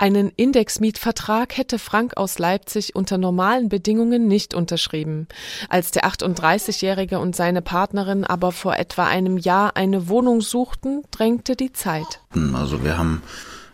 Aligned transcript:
Einen 0.00 0.32
Indexmietvertrag 0.34 1.58
hätte 1.58 1.78
Frank 1.78 2.16
aus 2.16 2.38
Leipzig 2.38 2.96
unter 2.96 3.18
normalen 3.18 3.68
Bedingungen 3.68 4.28
nicht 4.28 4.54
unterschrieben. 4.54 5.28
Als 5.68 5.90
der 5.90 6.06
38-Jährige 6.06 7.18
und 7.18 7.36
seine 7.36 7.60
Partnerin 7.60 8.24
aber 8.24 8.50
vor 8.50 8.76
etwa 8.76 9.04
einem 9.04 9.36
Jahr 9.36 9.76
eine 9.76 10.08
Wohnung 10.08 10.40
suchten, 10.40 11.02
drängte 11.10 11.54
die 11.54 11.74
Zeit. 11.74 12.22
Also 12.54 12.82
wir 12.82 12.96
haben 12.96 13.20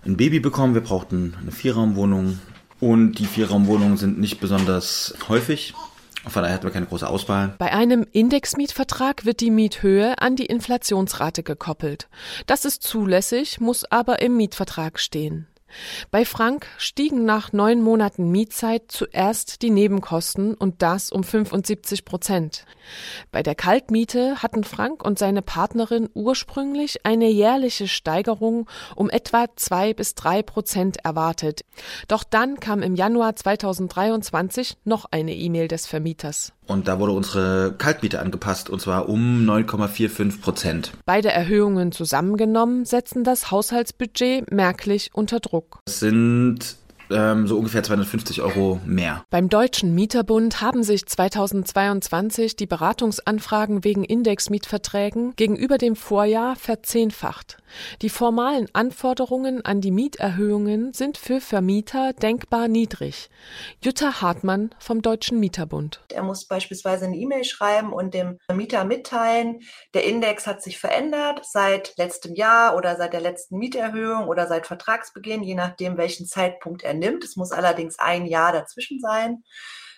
ein 0.04 0.17
Baby 0.17 0.41
bekommen, 0.41 0.75
wir 0.75 0.81
brauchten 0.81 1.37
eine 1.41 1.53
Vierraumwohnung 1.53 2.40
und 2.81 3.21
die 3.21 3.27
Vierraumwohnungen 3.27 3.97
sind 3.97 4.19
nicht 4.19 4.40
besonders 4.40 5.15
häufig. 5.29 5.74
Von 6.27 6.43
daher 6.43 6.56
hatten 6.56 6.65
wir 6.65 6.72
keine 6.72 6.87
große 6.87 7.08
Auswahl. 7.08 7.54
Bei 7.58 7.72
einem 7.72 8.04
Indexmietvertrag 8.11 9.27
wird 9.27 9.38
die 9.38 9.53
Miethöhe 9.53 10.21
an 10.21 10.35
die 10.35 10.47
Inflationsrate 10.47 11.45
gekoppelt. 11.45 12.08
Das 12.49 12.65
ist 12.65 12.83
zulässig, 12.83 13.61
muss 13.61 13.85
aber 13.85 14.21
im 14.22 14.37
Mietvertrag 14.37 14.99
stehen. 14.99 15.47
Bei 16.10 16.24
Frank 16.24 16.66
stiegen 16.78 17.24
nach 17.24 17.52
neun 17.52 17.82
Monaten 17.82 18.30
Mietzeit 18.30 18.84
zuerst 18.88 19.62
die 19.62 19.70
Nebenkosten 19.70 20.54
und 20.54 20.82
das 20.82 21.10
um 21.10 21.24
75 21.24 22.04
Prozent. 22.04 22.64
Bei 23.32 23.42
der 23.42 23.54
Kaltmiete 23.54 24.42
hatten 24.42 24.64
Frank 24.64 25.05
und 25.05 25.18
seine 25.18 25.42
Partnerin 25.42 26.08
ursprünglich 26.14 27.05
eine 27.05 27.28
jährliche 27.28 27.88
Steigerung 27.88 28.68
um 28.94 29.10
etwa 29.10 29.46
zwei 29.56 29.92
bis 29.92 30.14
drei 30.14 30.42
Prozent 30.42 30.98
erwartet. 31.05 31.64
Doch 32.08 32.24
dann 32.24 32.60
kam 32.60 32.83
im 32.83 32.94
Januar 32.94 33.36
2023 33.36 34.78
noch 34.84 35.06
eine 35.10 35.34
E-Mail 35.34 35.69
des 35.69 35.86
Vermieters. 35.86 36.52
Und 36.66 36.88
da 36.88 36.98
wurde 36.98 37.12
unsere 37.12 37.74
Kaltmiete 37.78 38.20
angepasst 38.20 38.70
und 38.70 38.80
zwar 38.80 39.08
um 39.08 39.48
9,45 39.48 40.41
Prozent. 40.41 40.92
Beide 41.05 41.30
Erhöhungen 41.30 41.92
zusammengenommen 41.92 42.84
setzen 42.84 43.22
das 43.22 43.50
Haushaltsbudget 43.52 44.50
merklich 44.50 45.10
unter 45.14 45.38
Druck. 45.38 45.55
Es 45.87 46.01
sind 46.01 46.77
ähm, 47.10 47.46
so 47.46 47.56
ungefähr 47.56 47.83
250 47.83 48.42
Euro 48.42 48.80
mehr. 48.84 49.24
Beim 49.30 49.48
Deutschen 49.48 49.95
Mieterbund 49.95 50.61
haben 50.61 50.83
sich 50.83 51.06
2022 51.06 52.56
die 52.56 52.67
Beratungsanfragen 52.67 53.84
wegen 53.84 54.05
Indexmietverträgen 54.05 55.34
gegenüber 55.36 55.78
dem 55.78 55.97
Vorjahr 55.97 56.56
verzehnfacht. 56.56 57.58
Die 58.03 58.08
formalen 58.08 58.69
Anforderungen 58.72 59.64
an 59.64 59.80
die 59.80 59.91
Mieterhöhungen 59.91 60.92
sind 60.92 61.19
für 61.19 61.41
Vermieter 61.41 62.12
denkbar 62.12 62.69
niedrig. 62.69 63.28
Jutta 63.83 64.20
Hartmann 64.20 64.70
vom 64.78 65.02
Deutschen 65.02 65.41
Mieterbund. 65.41 66.00
Er 66.12 66.23
muss 66.23 66.47
beispielsweise 66.47 67.06
eine 67.06 67.17
E-Mail 67.17 67.45
schreiben 67.45 67.92
und 67.92 68.14
dem 68.14 68.39
Vermieter 68.47 68.84
mitteilen, 68.84 69.61
der 69.95 70.05
Index 70.05 70.47
hat 70.47 70.62
sich 70.62 70.78
verändert 70.78 71.41
seit 71.45 71.95
letztem 71.97 72.34
Jahr 72.34 72.77
oder 72.77 72.97
seit 72.97 73.12
der 73.12 73.20
letzten 73.20 73.58
Mieterhöhung 73.58 74.28
oder 74.28 74.47
seit 74.47 74.67
Vertragsbeginn, 74.67 75.42
je 75.42 75.55
nachdem, 75.55 75.97
welchen 75.97 76.27
Zeitpunkt 76.27 76.83
er 76.83 76.95
nimmt. 76.97 77.25
Es 77.25 77.36
muss 77.36 77.52
allerdings 77.52 77.98
ein 77.98 78.27
Jahr 78.27 78.52
dazwischen 78.52 79.00
sein. 79.00 79.44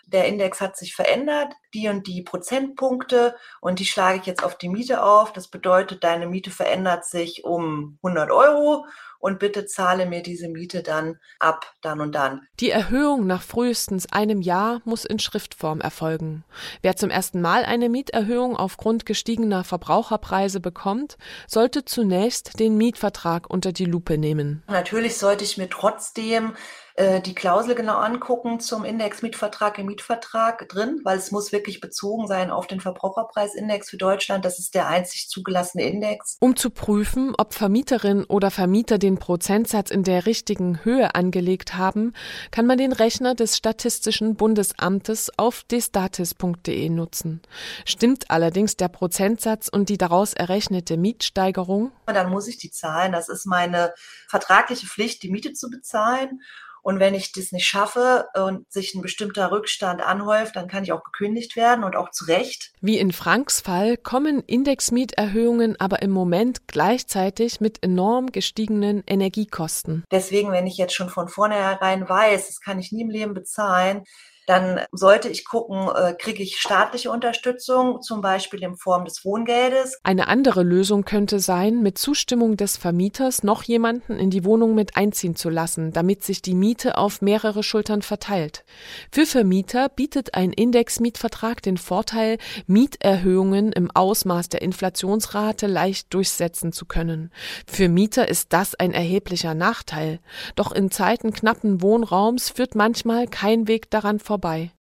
Der 0.06 0.24
Index 0.27 0.62
hat 0.62 0.77
sich 0.77 0.94
verändert, 0.94 1.52
die 1.74 1.88
und 1.88 2.06
die 2.06 2.22
Prozentpunkte 2.22 3.36
und 3.60 3.78
die 3.78 3.84
schlage 3.84 4.20
ich 4.20 4.27
jetzt 4.27 4.42
auf 4.42 4.56
die 4.56 4.70
Miete 4.70 5.02
auf. 5.02 5.34
Das 5.34 5.48
bedeutet, 5.48 6.02
deine 6.02 6.26
Miete 6.26 6.50
verändert 6.50 7.04
sich 7.04 7.44
um 7.44 7.98
100 8.02 8.30
Euro 8.30 8.86
und 9.19 9.38
bitte 9.38 9.66
zahle 9.66 10.06
mir 10.06 10.22
diese 10.22 10.48
Miete 10.48 10.83
dann 10.83 11.19
ab, 11.38 11.74
dann 11.83 12.00
und 12.00 12.14
dann. 12.14 12.42
Die 12.61 12.70
Erhöhung 12.70 13.27
nach 13.27 13.42
frühestens 13.42 14.10
einem 14.12 14.41
Jahr 14.41 14.80
muss 14.84 15.05
in 15.05 15.19
Schriftform 15.19 15.80
erfolgen. 15.80 16.44
Wer 16.83 16.97
zum 16.97 17.10
ersten 17.10 17.41
Mal 17.41 17.64
eine 17.64 17.88
Mieterhöhung 17.88 18.56
aufgrund 18.56 19.06
gestiegener 19.06 19.64
Verbraucherpreise 19.64 20.60
bekommt, 20.60 21.16
sollte 21.47 21.84
zunächst 21.84 22.58
den 22.60 22.77
Mietvertrag 22.77 23.50
unter 23.50 23.72
die 23.72 23.84
Lupe 23.84 24.19
nehmen. 24.19 24.62
Natürlich 24.69 25.16
sollte 25.19 25.44
ich 25.44 25.58
mir 25.58 25.69
trotzdem 25.69 26.55
äh, 26.98 27.20
die 27.20 27.34
Klausel 27.34 27.77
genau 27.77 27.97
angucken 27.97 28.58
zum 28.58 28.84
Index-Mietvertrag 28.84 29.78
im 29.78 29.86
Mietvertrag 29.86 30.69
drin, 30.69 31.00
weil 31.05 31.16
es 31.16 31.30
muss 31.30 31.53
wirklich 31.53 31.80
bezogen 31.80 32.27
sein 32.27 32.50
auf 32.50 32.66
den 32.66 32.80
Verbraucherpreisindex 32.80 33.88
für 33.91 33.98
Deutschland. 33.98 34.44
Das 34.44 34.59
ist 34.59 34.75
der 34.75 34.88
einzig 34.88 35.28
zugelassene 35.28 35.84
Index. 35.84 36.38
Um 36.41 36.56
zu 36.56 36.71
prüfen, 36.71 37.34
ob 37.38 37.54
Vermieterin 37.54 38.25
oder 38.25 38.50
Vermieter 38.50 38.98
den 38.98 39.07
Prozentsatz 39.16 39.91
in 39.91 40.02
der 40.02 40.26
richtigen 40.26 40.84
Höhe 40.84 41.14
angelegt 41.14 41.76
haben, 41.76 42.12
kann 42.50 42.66
man 42.66 42.78
den 42.78 42.92
Rechner 42.92 43.34
des 43.34 43.56
Statistischen 43.56 44.36
Bundesamtes 44.36 45.30
auf 45.36 45.64
destatis.de 45.64 46.88
nutzen. 46.91 47.41
Stimmt 47.84 48.30
allerdings 48.30 48.76
der 48.76 48.88
Prozentsatz 48.88 49.68
und 49.68 49.88
die 49.88 49.98
daraus 49.98 50.34
errechnete 50.34 50.97
Mietsteigerung? 50.97 51.92
Dann 52.06 52.30
muss 52.30 52.48
ich 52.48 52.58
die 52.58 52.70
zahlen. 52.70 53.12
Das 53.12 53.28
ist 53.28 53.47
meine 53.47 53.94
vertragliche 54.28 54.86
Pflicht, 54.86 55.22
die 55.22 55.30
Miete 55.30 55.52
zu 55.52 55.70
bezahlen. 55.70 56.41
Und 56.83 57.00
wenn 57.00 57.15
ich 57.15 57.33
das 57.33 57.53
nicht 57.53 57.66
schaffe 57.66 58.27
und 58.34 58.71
sich 58.71 58.94
ein 58.94 59.03
bestimmter 59.03 59.50
Rückstand 59.50 60.03
anhäuft, 60.03 60.56
dann 60.56 60.69
kann 60.69 60.84
ich 60.84 60.93
auch 60.93 61.03
gekündigt 61.05 61.56
werden 61.56 61.84
und 61.84 61.97
auch 61.97 62.11
zu 62.11 62.25
Recht. 62.27 62.72
Wie 62.81 62.99
in 62.99 63.12
Franks 63.12 63.61
Fall 63.61 63.97
kommen 63.97 64.43
Indexmieterhöhungen 64.47 65.78
aber 65.81 66.03
im 66.03 66.11
Moment 66.11 66.66
gleichzeitig 66.69 67.61
mit 67.61 67.83
enorm 67.83 68.33
gestiegenen 68.33 69.03
Energiekosten. 69.06 70.05
Deswegen, 70.11 70.53
wenn 70.53 70.66
ich 70.66 70.77
jetzt 70.77 70.94
schon 70.94 71.09
von 71.09 71.28
vornherein 71.28 72.09
weiß, 72.09 72.49
das 72.49 72.61
kann 72.61 72.78
ich 72.78 72.93
nie 72.93 73.03
im 73.03 73.10
Leben 73.10 73.34
bezahlen, 73.34 74.05
dann 74.48 74.81
sollte 74.92 75.28
ich 75.28 75.44
gucken, 75.44 75.91
äh, 75.94 76.14
kriege 76.14 76.42
ich 76.42 76.56
staatliche 76.56 77.10
Unterstützung, 77.10 78.00
zum 78.00 78.22
Beispiel 78.22 78.62
in 78.62 78.76
Form 78.76 79.04
des 79.04 79.22
Wohngeldes. 79.22 79.98
Eine 80.04 80.28
andere 80.28 80.62
Lösung 80.62 81.04
könnte 81.04 81.38
sein, 81.38 81.82
mit 81.82 81.98
Zustimmung 81.98 82.56
des 82.56 82.78
Vermieters 82.78 83.42
noch 83.42 83.62
jemanden 83.62 84.14
in 84.14 84.31
die 84.31 84.47
Wohnung 84.47 84.75
mit 84.75 84.97
einziehen 84.97 85.36
zu 85.36 85.50
lassen, 85.50 85.92
damit 85.92 86.25
sich 86.25 86.41
die 86.41 86.54
Miete 86.54 86.97
auf 86.97 87.20
mehrere 87.20 87.62
Schultern 87.62 88.00
verteilt. 88.00 88.64
Für 89.12 89.26
Vermieter 89.26 89.91
bietet 89.91 90.32
ein 90.32 90.54
Indexmietvertrag 90.54 91.60
den 91.60 91.76
Vorteil, 91.76 92.38
Mieterhöhungen 92.66 93.72
im 93.72 93.91
Ausmaß 93.91 94.48
der 94.48 94.62
Inflationsrate 94.62 95.66
leicht 95.66 96.15
durchsetzen 96.15 96.72
zu 96.72 96.86
können. 96.86 97.32
Für 97.66 97.91
Mieter 97.91 98.28
ist 98.28 98.54
das 98.54 98.75
ein 98.75 98.94
erheblicher 98.94 99.53
Nachteil. 99.53 100.20
Doch 100.56 100.72
in 100.72 100.91
Zeiten 100.91 101.34
knappen 101.34 101.82
Wohnraums 101.82 102.48
führt 102.48 102.75
manchmal 102.75 103.26
kein 103.26 103.69
Weg 103.69 103.91
daran 103.91 104.19
vorbei 104.19 104.38
vorbei. 104.38 104.78